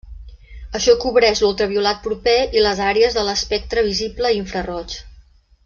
[0.77, 4.99] Això cobreix l'ultraviolat proper, i les àrees de l'espectre visible i infraroig.